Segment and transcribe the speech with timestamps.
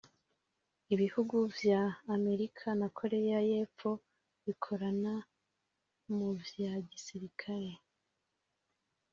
[0.93, 1.81] Ibihugu vya
[2.15, 3.91] Amerika na Korea Yepfo
[4.45, 5.13] bikorana
[6.15, 7.71] mu vya gisirikare